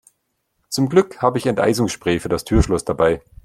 Zum 0.67 0.89
Glück 0.89 1.21
habe 1.21 1.37
ich 1.37 1.45
Enteisungsspray 1.45 2.19
für 2.19 2.27
das 2.27 2.43
Türschloss 2.43 2.83
dabei. 2.85 3.21